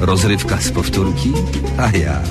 [0.00, 1.32] rozrywka z powtórki,
[1.78, 2.24] a jak?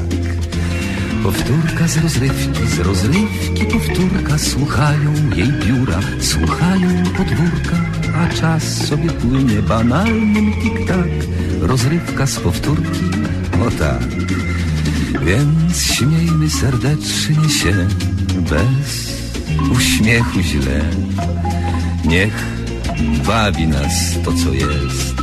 [1.24, 7.78] Powtórka z rozrywki, z rozrywki powtórka, słuchają jej biura, słuchają podwórka,
[8.16, 11.10] a czas sobie płynie banalnym tik-tak,
[11.62, 13.06] rozrywka z powtórki,
[13.68, 14.08] o tak.
[15.26, 17.88] Więc śmiejmy serdecznie się
[18.50, 19.14] bez
[19.72, 20.82] uśmiechu źle.
[22.06, 22.46] Niech
[23.28, 25.23] bawi nas to, co jest.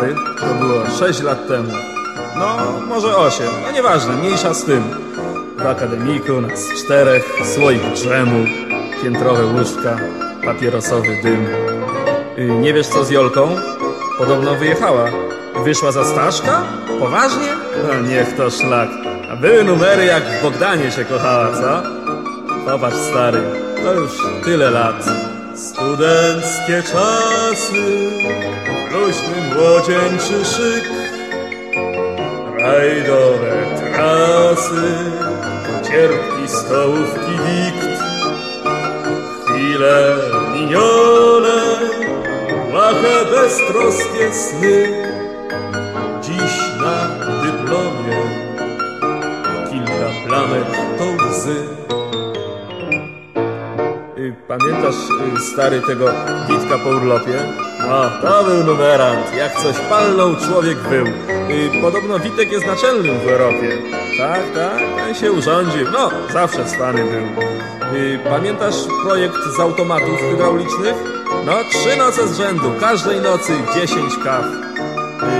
[0.00, 0.14] stary?
[0.40, 1.72] To było 6 lat temu.
[2.36, 2.56] No,
[2.88, 4.82] może 8, no nieważne, mniejsza z tym.
[5.56, 7.24] W akademiku nas czterech,
[7.54, 8.44] słoik drzemu,
[9.02, 9.96] piętrowe łóżka,
[10.44, 11.46] papierosowy dym.
[12.38, 13.56] Y, nie wiesz co z Jolką?
[14.18, 15.04] Podobno wyjechała.
[15.64, 16.62] Wyszła za Staszka?
[16.98, 17.48] Poważnie?
[17.88, 18.88] No niech to szlak.
[19.32, 21.82] A były numery jak w Bogdanie się kochała, co?
[22.70, 23.42] Popatrz stary,
[23.84, 24.10] to już
[24.44, 25.04] tyle lat.
[25.54, 28.10] Studenckie czasy,
[28.90, 30.84] luźny młodzieńczy szyk,
[32.58, 34.88] rajdowe trasy,
[35.88, 38.02] cierpki stołówki wikt,
[39.44, 40.16] chwile
[40.54, 41.60] minione,
[42.70, 45.06] błahe beztroskie sny,
[46.22, 47.08] dziś na
[47.42, 48.20] dyplomie
[49.70, 50.64] kilka plamek
[50.98, 51.56] to łzy.
[54.18, 54.94] Y, Pamiętasz,
[55.36, 56.06] y, stary, tego
[56.48, 57.38] Witka po urlopie?
[58.22, 59.34] To był numerant.
[59.36, 61.06] Jak coś palnął, człowiek był.
[61.06, 63.78] Y, Podobno Witek jest naczelnym w Europie.
[64.18, 65.86] Tak, tak, ten się urządził.
[65.92, 67.44] No, zawsze cwany był.
[67.98, 68.74] Y, Pamiętasz
[69.04, 70.94] projekt z automatów hydraulicznych?
[71.46, 74.44] No, trzy noce z rzędu, każdej nocy dziesięć kaw.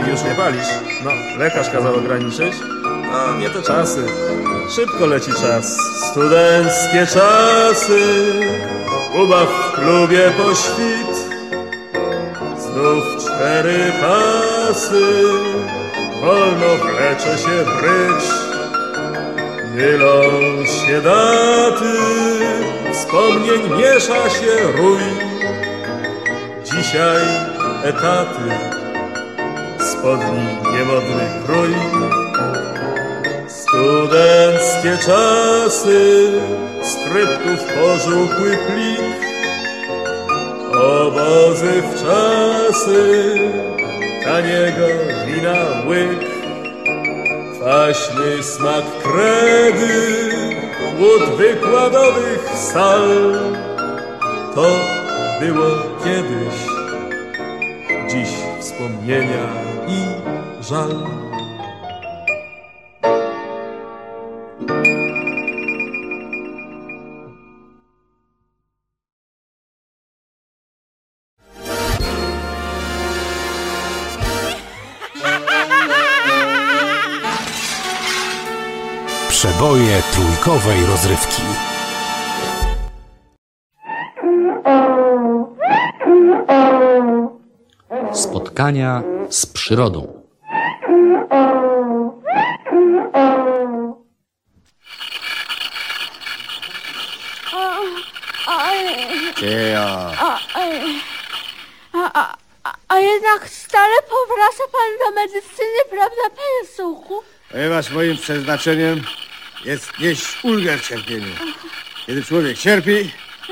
[0.06, 0.68] Y, Już nie palisz?
[1.04, 2.54] No, lekarz kazał ograniczyć.
[3.12, 4.06] No, nie te czasy.
[4.76, 5.76] Szybko leci czas.
[6.10, 8.00] Studenckie czasy.
[9.22, 11.09] Ubaw w klubie po świt.
[11.09, 11.09] Znów
[13.40, 15.06] cztery pasy.
[16.20, 18.28] Wolno wlecze się brycz.
[19.74, 20.22] Mylą
[20.66, 21.92] się daty.
[22.92, 25.02] Wspomnień miesza się rój.
[26.64, 27.22] Dzisiaj
[27.84, 28.48] etaty.
[29.78, 31.74] Spodni niemodny krój.
[33.48, 36.30] Studenckie czasy,
[36.82, 39.29] skryptów pożółkły plik,
[40.90, 43.34] obozy w czasy,
[44.24, 44.86] taniego
[45.26, 46.24] wina łyk,
[47.54, 50.30] kwaśny smak kredy,
[51.00, 53.34] łód wykładowych sal.
[54.54, 54.66] To
[55.40, 55.70] było
[56.04, 56.54] kiedyś,
[58.10, 58.28] dziś
[58.60, 59.46] wspomnienia
[59.88, 60.00] i
[60.64, 61.29] żal.
[80.02, 81.42] Trójkowej rozrywki.
[88.12, 90.20] Spotkania z przyrodą.
[99.40, 99.80] Ciejo.
[99.80, 100.62] A, a,
[101.92, 107.22] a, a, a jednak stale powraca pan do medycyny, prawda, panie Suchu?
[107.50, 109.02] Ponieważ moim przeznaczeniem
[109.64, 111.34] jest nieść ulgę w cierpieniu.
[112.06, 113.10] Kiedy człowiek cierpi,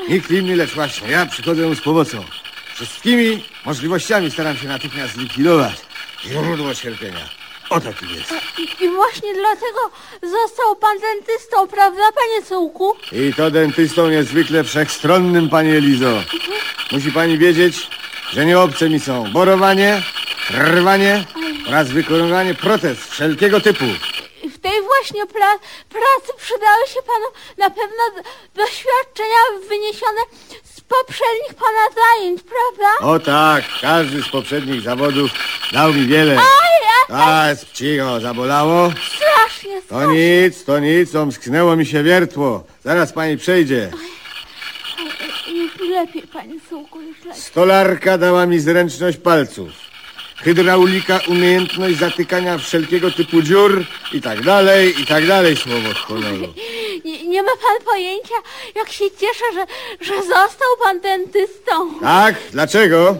[0.09, 2.25] nikt inny, lecz właśnie ja przychodzę mu z pomocą.
[2.75, 5.75] Wszystkimi możliwościami staram się natychmiast zlikwidować
[6.25, 7.29] źródło cierpienia.
[7.69, 8.33] O taki jest.
[8.57, 9.91] I, I właśnie dlatego
[10.21, 12.95] został pan dentystą, prawda, panie Sułku?
[13.11, 16.23] I to dentystą niezwykle wszechstronnym, pani Elizo.
[16.91, 17.87] Musi pani wiedzieć,
[18.33, 20.03] że nie obce mi są borowanie,
[20.51, 21.25] rwanie
[21.67, 23.85] oraz wykonywanie protez wszelkiego typu.
[24.99, 25.59] Właśnie pra-
[25.89, 27.25] pracy przydały się panu
[27.57, 28.23] na pewno
[28.55, 30.21] doświadczenia wyniesione
[30.63, 33.07] z poprzednich pana zajęć, prawda?
[33.11, 35.31] O tak, każdy z poprzednich zawodów
[35.73, 36.37] dał mi wiele.
[37.09, 37.43] A,
[37.73, 38.91] cicho, zabolało?
[39.15, 40.41] Strasznie, To strasznie.
[40.43, 42.63] nic, to nic, omsknęło mi się wiertło.
[42.83, 43.91] Zaraz pani przejdzie.
[45.47, 47.41] Już lepiej, panie Sułku, już lepiej.
[47.41, 49.69] Stolarka dała mi zręczność palców.
[50.43, 56.53] Hydraulika umiejętność zatykania wszelkiego typu dziur i tak dalej, i tak dalej, słowo honoru.
[57.05, 58.35] Nie, nie ma pan pojęcia,
[58.75, 59.65] jak się cieszę, że,
[60.01, 61.99] że został pan dentystą.
[61.99, 62.35] Tak?
[62.51, 63.17] Dlaczego?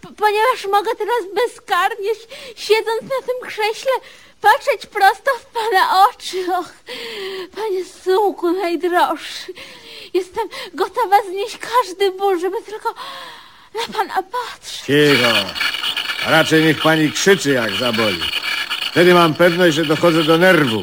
[0.00, 2.26] P- ponieważ mogę teraz bezkarnie, si-
[2.66, 3.92] siedząc na tym krześle,
[4.40, 6.44] patrzeć prosto w pana oczy.
[6.58, 6.72] Och,
[7.56, 9.52] panie Sułku najdroższy,
[10.14, 12.94] jestem gotowa znieść każdy ból, żeby tylko
[13.74, 14.80] na pana patrzeć.
[14.86, 15.34] Cicho.
[16.28, 18.20] A raczej niech pani krzyczy, jak zaboli.
[18.90, 20.82] Wtedy mam pewność, że dochodzę do nerwu.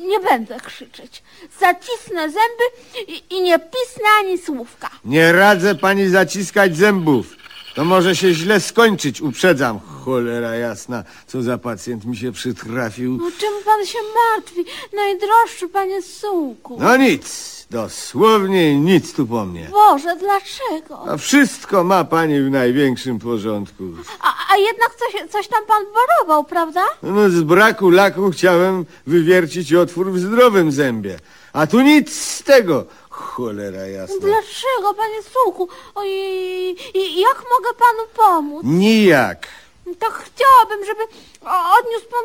[0.00, 1.22] Nie będę krzyczeć.
[1.60, 2.64] Zacisnę zęby
[3.08, 4.90] i, i nie pisnę ani słówka.
[5.04, 7.36] Nie radzę pani zaciskać zębów.
[7.74, 9.80] To może się źle skończyć, uprzedzam.
[10.04, 13.18] Cholera jasna, co za pacjent mi się przytrafił.
[13.20, 13.98] No czym pan się
[14.34, 14.64] martwi,
[14.96, 16.76] najdroższy panie Sułku?
[16.80, 19.68] No nic, dosłownie nic tu po mnie.
[19.72, 21.12] Boże, dlaczego?
[21.12, 23.84] A wszystko ma pani w największym porządku.
[24.20, 26.82] A, a jednak coś, coś tam pan borował, prawda?
[27.02, 31.18] No z braku laku chciałem wywiercić otwór w zdrowym zębie.
[31.52, 32.86] A tu nic z tego.
[33.20, 34.16] Cholera jasna.
[34.20, 35.68] Dlaczego, panie Sułku?
[35.94, 36.76] Ojej,
[37.20, 38.62] jak mogę panu pomóc?
[38.64, 39.46] Nijak.
[39.98, 41.02] Tak chciałabym, żeby
[41.80, 42.24] odniósł pan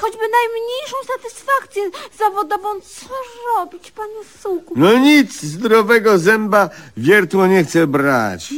[0.00, 2.80] choćby najmniejszą satysfakcję zawodową.
[2.80, 3.06] Co
[3.56, 4.74] robić, panie Sułku?
[4.76, 8.48] No nic, zdrowego zęba wiertło nie chce brać.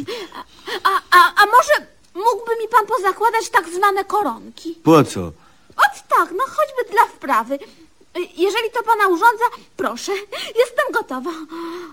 [0.84, 4.74] A, a, a może mógłby mi pan pozakładać tak zwane koronki?
[4.84, 5.20] Po co?
[5.76, 7.58] Ot tak, no choćby dla wprawy.
[8.18, 9.44] Jeżeli to pana urządza,
[9.76, 10.12] proszę,
[10.56, 11.30] jestem gotowa.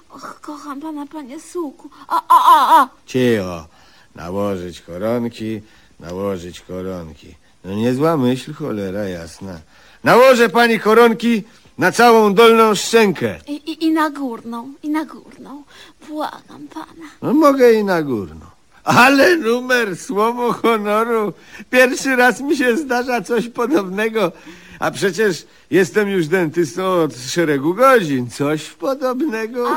[0.09, 1.89] Och, kocham pana, panie Sułku.
[2.07, 2.87] O, o, o, o.
[3.05, 3.67] Cicho.
[4.15, 5.61] Nałożyć koronki,
[5.99, 7.35] nałożyć koronki.
[7.63, 9.59] No niezła myśl, cholera jasna.
[10.03, 11.43] Nałożę pani koronki
[11.77, 13.39] na całą dolną szczękę.
[13.47, 15.63] I, i, I na górną, i na górną.
[16.07, 17.07] Błagam pana.
[17.21, 18.45] No mogę i na górną.
[18.83, 21.33] Ale numer, słowo honoru.
[21.69, 24.31] Pierwszy raz mi się zdarza coś podobnego.
[24.79, 28.29] A przecież jestem już dentystą od szeregu godzin.
[28.29, 29.67] Coś podobnego.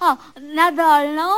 [0.00, 0.16] O,
[0.54, 1.28] na dolną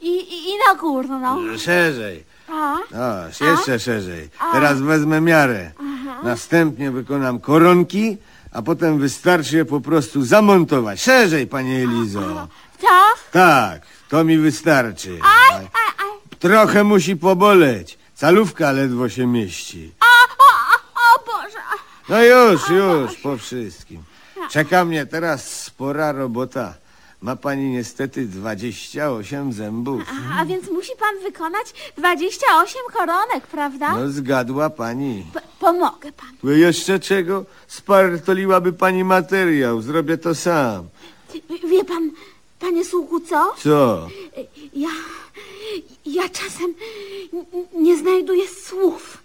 [0.00, 1.58] i, i, i na górną.
[1.58, 2.24] Szerzej.
[2.52, 4.28] A, O, jeszcze szerzej.
[4.52, 5.70] Teraz wezmę miarę.
[6.22, 8.16] Następnie wykonam koronki,
[8.52, 11.02] a potem wystarczy je po prostu zamontować.
[11.02, 12.48] Szerzej, panie Elizo.
[12.80, 13.14] tak?
[13.32, 15.18] Tak, to mi wystarczy.
[15.22, 15.64] Aj, aj,
[15.98, 16.38] aj.
[16.38, 17.98] Trochę musi poboleć.
[18.14, 19.92] Calówka ledwo się mieści.
[22.08, 24.02] No już, już, po wszystkim.
[24.50, 26.74] Czeka mnie teraz spora robota.
[27.22, 30.02] Ma pani niestety 28 zębów.
[30.32, 33.92] A, a więc musi pan wykonać 28 koronek, prawda?
[33.98, 35.26] No zgadła pani.
[35.34, 36.32] P- pomogę panu.
[36.42, 37.44] No jeszcze czego?
[37.66, 39.82] Spartoliłaby pani materiał.
[39.82, 40.88] Zrobię to sam.
[41.70, 42.10] Wie pan,
[42.58, 43.54] panie słuchu, co?
[43.58, 44.08] Co?
[44.74, 44.88] Ja,
[46.06, 46.74] ja czasem
[47.74, 49.18] nie znajduję słów,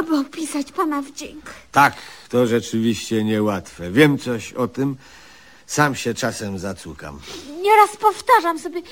[0.00, 1.44] aby opisać pana wdzięk.
[1.72, 1.94] Tak,
[2.28, 3.90] to rzeczywiście niełatwe.
[3.90, 4.96] Wiem coś o tym.
[5.68, 7.20] Sam się czasem zacukam.
[7.62, 8.82] Nieraz powtarzam sobie,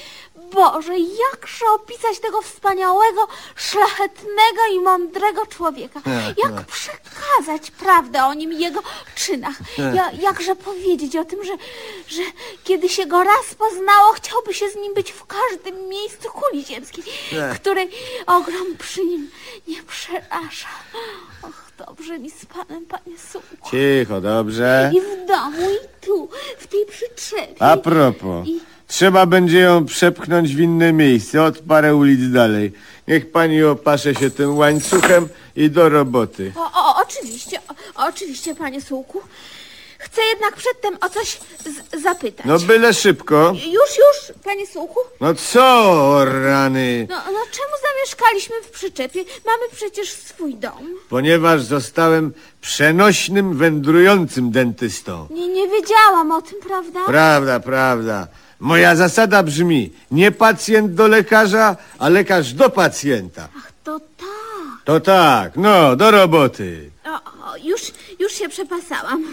[0.52, 6.00] Boże, jakże opisać tego wspaniałego, szlachetnego i mądrego człowieka?
[6.45, 8.83] Jak przekazać prawdę o nim i jego
[9.14, 9.56] czynach?
[9.95, 11.52] Ja, jakże powiedzieć o tym, że,
[12.09, 12.23] że
[12.64, 17.04] kiedy się go raz poznało, chciałby się z nim być w każdym miejscu kuli ziemskiej,
[17.54, 17.90] której
[18.26, 19.30] ogrom przy nim
[19.68, 20.68] nie przeraża.
[21.42, 23.71] Och, dobrze mi z panem, panie Sułku.
[23.71, 24.90] Cicho, dobrze?
[24.95, 26.28] I w domu, i tu,
[26.59, 27.62] w tej przyczepie.
[27.62, 32.73] A propos, I- trzeba będzie ją przepchnąć w inne miejsce, od parę ulic dalej.
[33.09, 36.52] Niech pani opasze się tym łańcuchem i do roboty.
[36.56, 37.59] O, o, oczywiście,
[37.97, 39.21] o, oczywiście, panie Sułku.
[39.98, 42.46] Chcę jednak przedtem o coś z- zapytać.
[42.46, 43.52] No byle szybko.
[43.54, 43.64] Już,
[43.98, 45.00] już, panie słuchu?
[45.20, 45.64] No co,
[46.16, 47.06] o rany?
[47.10, 49.24] No, no czemu zamieszkaliśmy w przyczepie?
[49.46, 50.94] Mamy przecież swój dom.
[51.08, 55.26] Ponieważ zostałem przenośnym, wędrującym dentystą.
[55.30, 57.00] Nie, nie wiedziałam o tym, prawda?
[57.06, 58.28] Prawda, prawda.
[58.60, 63.48] Moja zasada brzmi, nie pacjent do lekarza, a lekarz do pacjenta.
[63.58, 64.26] Ach, to tak.
[64.84, 66.90] To tak, no, do roboty.
[67.06, 67.14] O,
[67.52, 67.80] o, już,
[68.18, 69.24] już się przepasałam.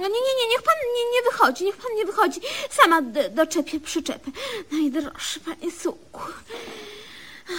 [0.00, 2.40] No nie, nie, nie, niech pan nie, nie wychodzi, niech pan nie wychodzi.
[2.70, 4.30] Sama doczepię przyczepę.
[4.72, 6.20] Najdroższy panie sułku.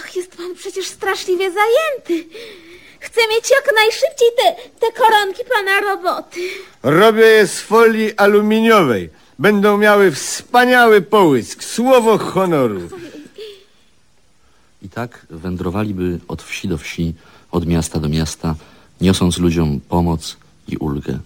[0.00, 2.28] Ach, jest pan przecież straszliwie zajęty.
[3.00, 6.40] Chcę mieć jak najszybciej te, te koronki pana roboty.
[6.82, 9.10] Robię je z folii aluminiowej.
[9.38, 12.80] Będą miały wspaniały połysk, słowo honoru.
[14.82, 17.14] I tak wędrowaliby od wsi do wsi,
[17.50, 18.54] od miasta do miasta,
[19.00, 20.36] niosąc ludziom pomoc
[20.68, 21.18] i ulgę.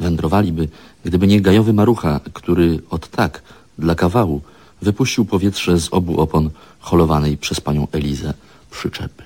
[0.00, 0.68] Wędrowaliby,
[1.04, 3.42] gdyby nie gajowy marucha, który od tak,
[3.78, 4.40] dla kawału,
[4.82, 6.50] wypuścił powietrze z obu opon
[6.80, 8.34] holowanej przez panią Elizę
[8.70, 9.22] przyczepy.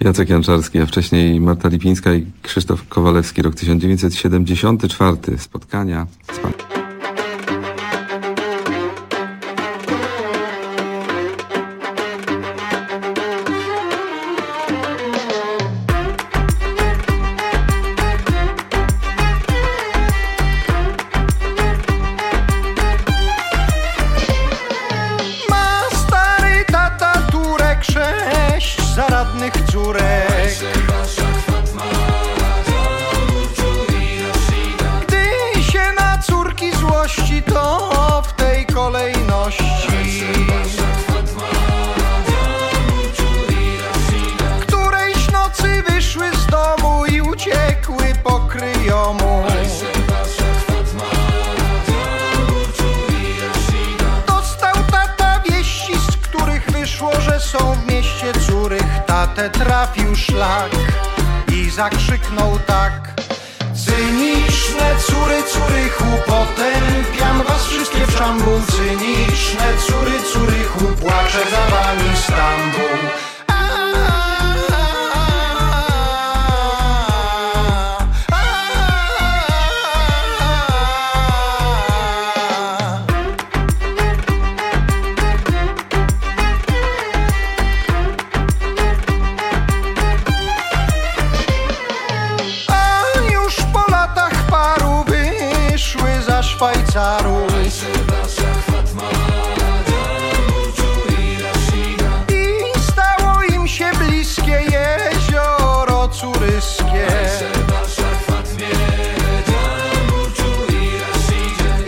[0.00, 5.38] Jacek Janczarski, a wcześniej Marta Lipińska i Krzysztof Kowalewski, rok 1974.
[5.38, 6.71] Spotkania z pan...
[59.34, 60.70] Tatę trafił szlak
[61.52, 62.92] i zakrzyknął tak.
[63.74, 68.60] Cyniczne córy, córychu, potępiam was wszystkie w szambu.
[68.70, 73.31] Cyniczne córy, córychu, płaczę za wami Stambuł.
[96.92, 97.52] Za Szwajcarów
[102.28, 107.06] I stało im się bliskie jezioro córyskie.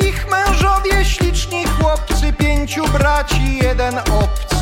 [0.00, 4.54] Ich mężowie śliczni chłopcy, pięciu braci, jeden obcy.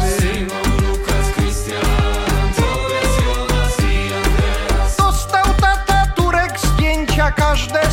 [7.37, 7.92] Każde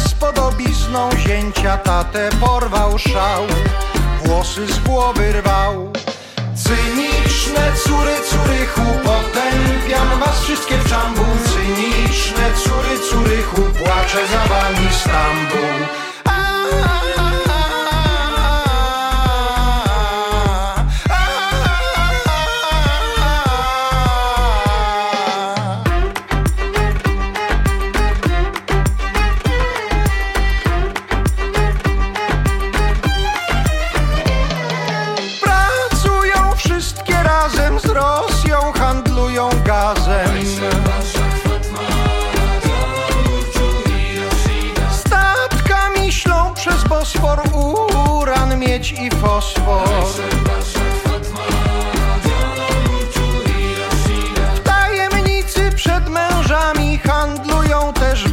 [1.30, 1.78] zięcia.
[1.78, 3.44] Tatę porwał szał,
[4.26, 5.92] włosy z głowy rwał.
[6.56, 11.26] Cyniczne córy, córychu, potępiam was wszystkie w czambu.
[11.46, 14.89] Cyniczne córy, córychu, płaczę za wami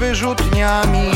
[0.06, 1.10] wyrzutniami.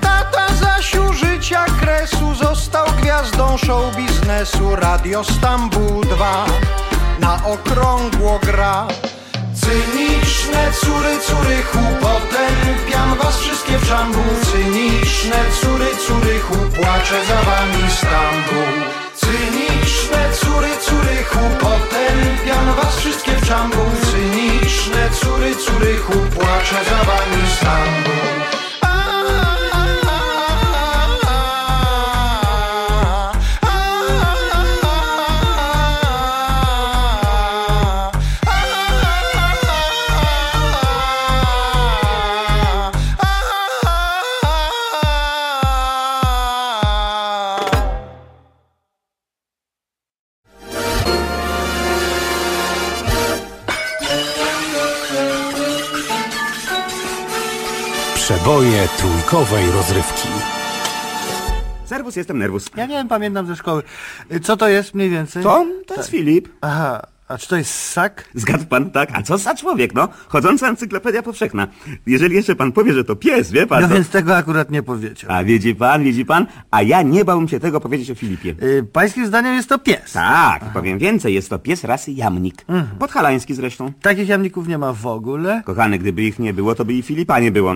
[0.00, 6.44] Tata Zasiu życia kresu został gwiazdą show biznesu Radio Stambuł 2
[7.20, 8.86] na okrągło gra
[9.54, 19.05] Cyniczne córy, córychu, potępiam was wszystkie w szambu Cyniczne córy, córychu, płaczę za wami Stambuł
[19.26, 23.76] Cyniczne córy, córychu, potępiam was wszystkie w czambu
[24.10, 28.65] Cyniczne córy, córychu, płaczę za wami Stambuł
[59.30, 60.28] Trójkowej rozrywki.
[61.84, 62.70] Serwus, jestem nerwus.
[62.76, 63.82] Ja nie wiem, pamiętam ze szkoły.
[64.32, 65.42] Y, Co to jest mniej więcej?
[65.42, 65.66] Co?
[65.86, 66.48] To jest Filip.
[66.60, 68.28] Aha, a czy to jest ssak?
[68.34, 69.08] Zgadł pan, tak?
[69.12, 70.08] A co za człowiek, no?
[70.28, 71.66] Chodząca encyklopedia powszechna.
[72.06, 73.94] Jeżeli jeszcze pan powie, że to pies, wie pan, No to...
[73.94, 75.30] więc tego akurat nie powiedział.
[75.32, 76.46] A widzi pan, widzi pan?
[76.70, 78.54] A ja nie bałbym się tego powiedzieć o Filipie.
[78.62, 80.12] Y, Pańskim zdaniem jest to pies.
[80.12, 82.64] Tak, powiem więcej, jest to pies rasy jamnik.
[82.68, 82.98] Mhm.
[82.98, 83.92] Podhalański zresztą.
[84.02, 85.62] Takich jamników nie ma w ogóle.
[85.64, 87.74] Kochany, gdyby ich nie było, to by i Filipa nie było.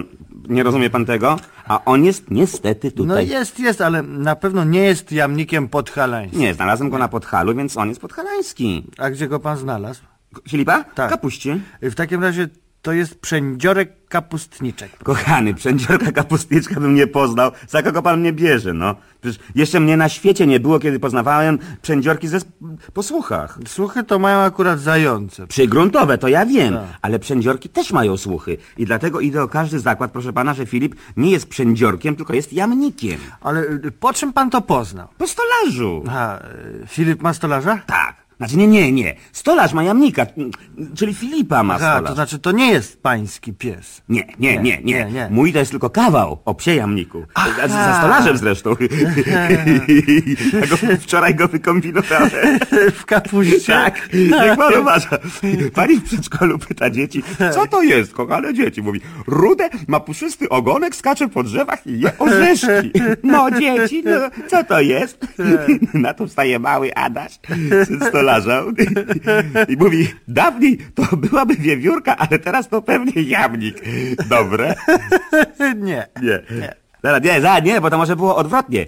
[0.49, 1.37] Nie rozumie pan tego?
[1.69, 3.29] A on jest niestety No tutaj.
[3.29, 6.41] jest, jest, ale na pewno nie jest jamnikiem podhalańskim.
[6.41, 8.85] Nie, znalazłem go na Podhalu, więc on jest podhalański.
[8.99, 10.03] A gdzie go pan znalazł?
[10.49, 10.85] Filipa?
[10.85, 11.11] Tak.
[11.11, 11.59] Kapuście.
[11.83, 12.49] Y, W takim razie
[12.83, 14.99] to jest przędziorek kapustniczek.
[15.03, 17.51] Kochany, przędziorka kapustniczka bym nie poznał.
[17.69, 18.95] Za kogo pan mnie bierze, no?
[19.21, 22.55] Przecież jeszcze mnie na świecie nie było, kiedy poznawałem przędziorki ze sp-
[22.93, 23.59] posłuchach.
[23.67, 25.47] Słuchy to mają akurat zające.
[25.47, 26.85] Przygruntowe, to ja wiem, Tak.
[27.03, 28.57] ale przędziorki też mają słuchy.
[28.77, 32.53] I dlatego idę o każdy zakład, proszę pana, że Filip nie jest przędziorkiem, tylko jest
[32.53, 33.21] jamnikiem.
[33.41, 35.09] Ale y, po czym pan to poznał?
[35.19, 36.05] Po stolarzu.
[36.09, 36.39] Aha,
[36.83, 37.79] y, Filip ma stolarza?
[37.87, 38.17] Tak.
[38.41, 39.15] Znaczy nie, nie, nie.
[39.33, 40.51] Stolarz ma jamnika, mm,
[40.97, 42.09] czyli Filipa ma Aha, stolarz.
[42.09, 44.03] to znaczy to nie jest pański pies.
[44.09, 45.29] Nie, nie, nie, nie, nie, nie.
[45.31, 47.25] Mój to jest tylko kawał o psie jamniku.
[47.35, 48.71] A z- Za stolarzem zresztą.
[50.61, 52.31] Ja go, wczoraj go wykombinowałem.
[53.01, 53.73] w kapuście?
[53.73, 55.09] Tak, niech pan uważa.
[55.75, 58.83] Pani w przedszkolu pyta dzieci, co to jest, kochane dzieci?
[58.83, 62.93] Mówi, rude, ma puszysty ogonek, skacze po drzewach i je orzeszki.
[63.23, 64.11] No dzieci, no
[64.49, 65.19] co to jest?
[65.95, 67.39] Na to wstaje mały Adaś,
[67.85, 68.30] syn stolarza
[69.69, 73.83] i mówi, dawniej to byłaby wiewiórka, ale teraz to pewnie jamnik.
[74.29, 74.75] Dobre?
[75.77, 76.07] nie.
[76.23, 76.75] Nie.
[77.03, 78.87] Zaraz, nie, za, nie, bo to może było odwrotnie.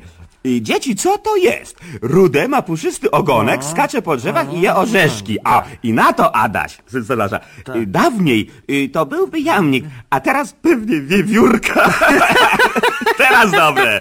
[0.61, 1.76] Dzieci, co to jest?
[2.02, 5.38] Rude ma puszysty ogonek, skacze po drzewach i je orzeszki.
[5.44, 7.40] A, i na to Adaś, syn stolarza.
[7.76, 11.94] y, Dawniej y, to byłby jamnik, a teraz pewnie wiewiórka.
[13.18, 14.00] teraz dobre.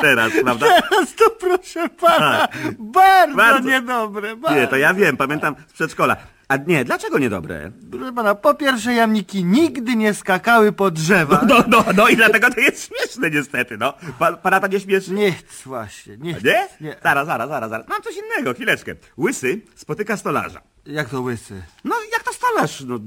[0.00, 0.66] Teraz, prawda?
[0.66, 3.68] Teraz to proszę pana, bardzo, Bardzo.
[3.68, 4.36] niedobre.
[4.36, 4.60] Bardzo.
[4.60, 6.16] Nie, to ja wiem, pamiętam z przedszkola.
[6.54, 7.72] A nie, dlaczego niedobre?
[7.90, 11.42] Proszę pana, po pierwsze jamniki nigdy nie skakały po drzewach.
[11.48, 13.94] No, no, no i dlatego to jest śmieszne niestety, no.
[14.18, 15.10] Pa, pana to nie śmieszy?
[15.12, 16.44] Nic właśnie, nic.
[16.44, 16.68] Nie?
[16.80, 16.96] nie.
[17.02, 17.88] Zaraz, zaraz, zaraz, zaraz.
[17.88, 18.94] Mam coś innego, chwileczkę.
[19.18, 20.60] Łysy spotyka stolarza.
[20.86, 21.62] Jak to łysy?
[21.84, 22.80] No, jak to stolarz?
[22.80, 22.98] No,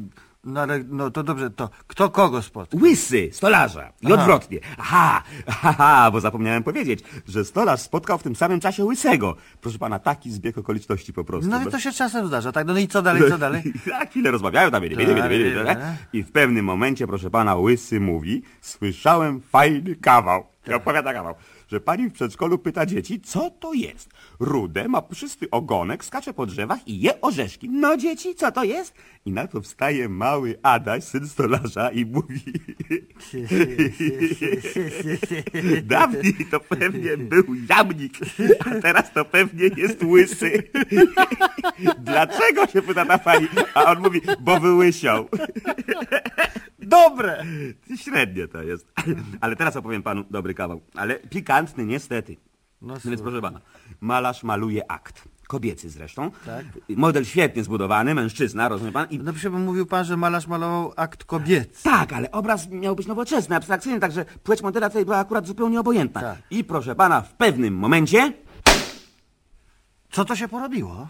[0.44, 2.78] No ale, no to dobrze, to kto kogo spotka?
[2.82, 3.92] łysy stolarza.
[4.02, 4.14] I Aha.
[4.14, 4.60] odwrotnie.
[4.78, 5.24] Aha,
[5.62, 9.36] aha, bo zapomniałem powiedzieć, że stolarz spotkał w tym samym czasie łysego.
[9.62, 11.50] Proszę pana, taki zbieg okoliczności po prostu.
[11.50, 12.68] No i to się czasem zdarza, tak?
[12.68, 13.64] No i co dalej, co dalej?
[14.00, 15.30] Na chwilę rozmawiają tam, Tak, wiedzieli, tak.
[15.32, 15.56] wiedzieli,
[16.14, 20.44] I w pewnym momencie, proszę pana, łysy mówi, słyszałem fajny kawał.
[20.68, 21.36] I opowiada kawał,
[21.68, 24.10] że pani w przedszkolu pyta dzieci, co to jest?
[24.40, 27.70] Rude, ma puszysty ogonek, skacze po drzewach i je orzeszki.
[27.70, 28.94] No dzieci, co to jest?
[29.26, 32.42] I na to wstaje mały Adaś, syn stolarza i mówi...
[35.84, 38.14] Dawniej to pewnie był jamnik,
[38.60, 40.64] a teraz to pewnie jest łysy.
[42.00, 43.48] Dlaczego się pyta ta pani?
[43.74, 45.30] A on mówi, bo wyłysiał.
[46.88, 47.46] Dobre!
[48.04, 48.88] Średnie to jest.
[49.42, 50.82] Ale teraz opowiem panu dobry kawał.
[50.96, 52.38] Ale pikantny niestety.
[52.82, 53.62] No, Więc proszę pana,
[54.02, 55.24] malarz maluje akt.
[55.48, 56.32] Kobiecy zresztą.
[56.46, 56.66] Tak.
[56.90, 59.08] Model świetnie zbudowany, mężczyzna, rozumie pan?
[59.10, 61.84] I No przecież mówił pan, że malarz malował akt kobiecy.
[61.84, 66.22] Tak, ale obraz miał być nowoczesny, abstrakcyjny, także płeć modela tutaj była akurat zupełnie obojętna.
[66.22, 66.38] Tak.
[66.52, 68.34] I proszę pana, w pewnym momencie
[70.12, 71.08] Co to się porobiło?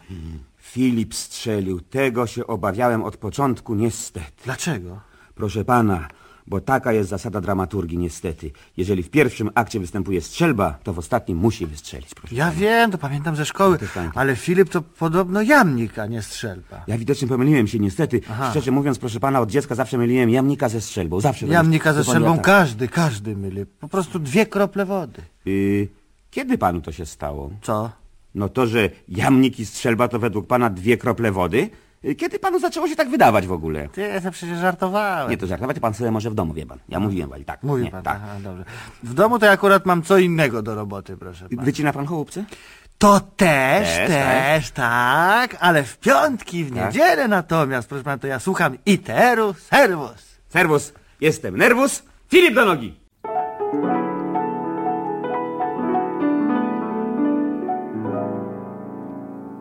[0.57, 1.79] Filip strzelił.
[1.81, 4.43] Tego się obawiałem od początku, niestety.
[4.43, 4.99] Dlaczego?
[5.37, 6.07] Proszę pana,
[6.47, 8.51] bo taka jest zasada dramaturgii, niestety.
[8.77, 12.35] Jeżeli w pierwszym akcie występuje strzelba, to w ostatnim musi wystrzelić, proszę.
[12.35, 13.77] Ja wiem, to pamiętam ze szkoły,
[14.15, 16.83] ale Filip to podobno jamnik, a nie strzelba.
[16.87, 18.21] Ja widocznie pomyliłem się, niestety.
[18.31, 18.51] Aha.
[18.51, 21.21] Szczerze mówiąc, proszę pana, od dziecka zawsze myliłem jamnika ze strzelbą.
[21.21, 21.47] Zawsze.
[21.47, 22.45] Jamnika ze strzelbą tak.
[22.45, 23.65] każdy, każdy myli.
[23.65, 25.21] Po prostu dwie krople wody.
[25.47, 25.87] Y,
[26.31, 27.49] kiedy panu to się stało?
[27.61, 27.91] Co?
[28.35, 31.69] No to, że jamnik i strzelba to według pana dwie krople wody?
[32.05, 33.89] Y, Kiedy panu zaczęło się tak wydawać w ogóle?
[33.89, 35.29] Ty, ja to przecież żartowałem.
[35.29, 36.77] Nie, to żartować pan sobie może w domu, wie pan.
[36.89, 37.63] Ja mówiłem wali, tak.
[37.63, 38.19] Mówi nie, pan, tak.
[38.23, 38.63] aha, dobrze.
[39.03, 41.63] W domu to ja akurat mam co innego do roboty, proszę pana.
[41.63, 42.43] Wycina pan chołupce?
[42.97, 46.85] To też, Też, też, tak, ale w piątki, w Tak?
[46.85, 50.37] niedzielę natomiast, proszę pana, to ja słucham iteru, servus.
[50.49, 52.03] Serwus, jestem nerwus.
[52.31, 52.99] Filip do nogi!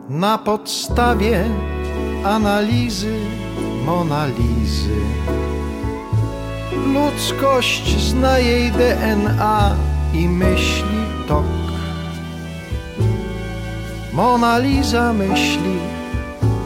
[0.09, 1.45] Na podstawie
[2.27, 3.19] analizy
[3.85, 4.99] Monalizy
[6.93, 9.75] Ludzkość zna jej DNA
[10.13, 11.45] i myśli tok.
[14.13, 15.77] Mona Lisa myśli,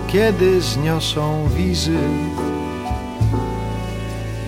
[0.08, 2.00] kiedy zniosą wizy.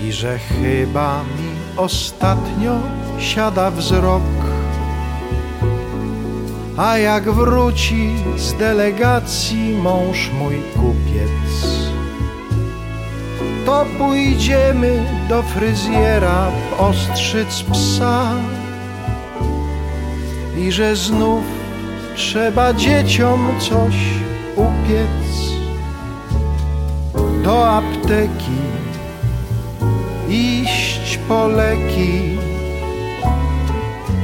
[0.03, 2.79] I że chyba mi ostatnio
[3.19, 4.42] siada wzrok.
[6.77, 11.67] A jak wróci z delegacji mąż mój kupiec,
[13.65, 18.31] to pójdziemy do fryzjera ostrzyc psa.
[20.57, 21.43] I że znów
[22.15, 23.95] trzeba dzieciom coś
[24.55, 25.53] upiec.
[27.43, 28.61] Do apteki
[30.29, 32.37] iść po leki.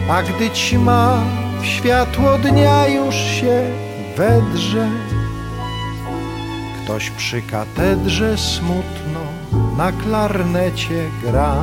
[0.09, 3.63] A gdy ćma światło dnia już się
[4.17, 4.89] wedrze.
[6.83, 9.19] Ktoś przy katedrze smutno
[9.77, 11.55] na klarnecie gra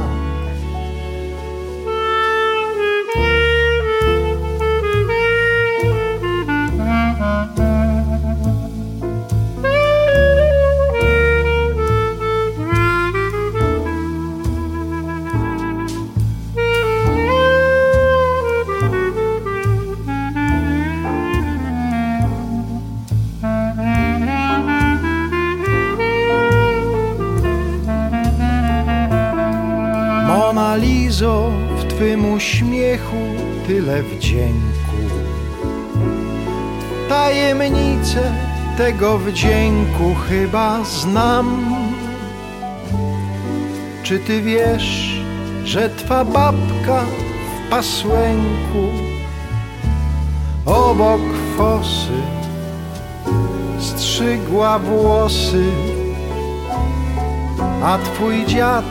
[33.66, 34.96] tyle wdzięku.
[37.08, 38.32] Tajemnicę
[38.76, 41.76] tego wdzięku chyba znam.
[44.02, 45.20] Czy ty wiesz,
[45.64, 48.86] że twa babka w pasłęku
[50.66, 51.20] obok
[51.56, 52.20] fosy
[53.80, 55.64] strzygła włosy,
[57.82, 58.84] a twój dziad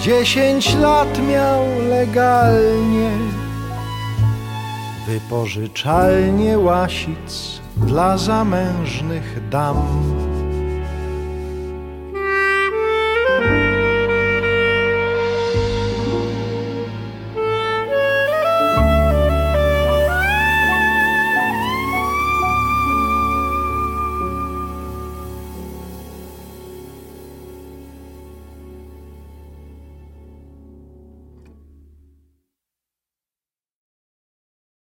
[0.00, 3.10] Dziesięć lat miał legalnie
[5.06, 9.76] Wypożyczalnie łasic dla zamężnych dam